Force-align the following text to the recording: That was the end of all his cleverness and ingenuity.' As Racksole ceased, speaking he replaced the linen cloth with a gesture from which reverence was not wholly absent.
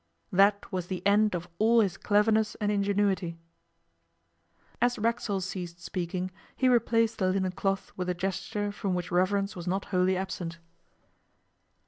That 0.31 0.71
was 0.71 0.87
the 0.87 1.05
end 1.05 1.35
of 1.35 1.47
all 1.59 1.79
his 1.79 1.95
cleverness 1.95 2.55
and 2.55 2.71
ingenuity.' 2.71 3.37
As 4.81 4.97
Racksole 4.97 5.41
ceased, 5.41 5.79
speaking 5.79 6.31
he 6.55 6.67
replaced 6.67 7.19
the 7.19 7.27
linen 7.29 7.51
cloth 7.51 7.91
with 7.95 8.09
a 8.09 8.15
gesture 8.15 8.71
from 8.71 8.95
which 8.95 9.11
reverence 9.11 9.55
was 9.55 9.67
not 9.67 9.85
wholly 9.93 10.17
absent. 10.17 10.57